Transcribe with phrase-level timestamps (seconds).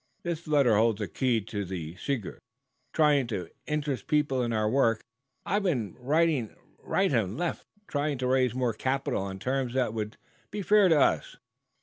[0.23, 2.39] This letter holds the key to the secret.
[2.91, 5.01] Trying to interest people in our work,
[5.45, 10.17] I've been writing right and left trying to raise more capital on terms that would
[10.49, 11.35] be fair to us.